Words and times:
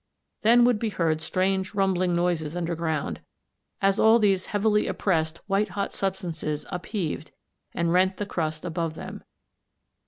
Then 0.41 0.65
would 0.65 0.79
be 0.79 0.89
heard 0.89 1.21
strange 1.21 1.75
rumbling 1.75 2.15
noises 2.15 2.55
underground, 2.55 3.21
as 3.83 3.99
all 3.99 4.17
these 4.17 4.47
heavily 4.47 4.87
oppressed 4.87 5.41
white 5.45 5.69
hot 5.69 5.93
substances 5.93 6.65
upheaved 6.71 7.29
and 7.75 7.93
rent 7.93 8.17
the 8.17 8.25
crust 8.25 8.65
above 8.65 8.95
them. 8.95 9.23